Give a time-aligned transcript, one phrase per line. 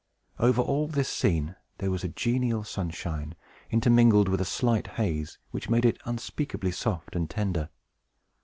[0.39, 3.35] Over all this scene there was a genial sunshine,
[3.69, 7.69] intermingled with a slight haze, which made it unspeakably soft and tender.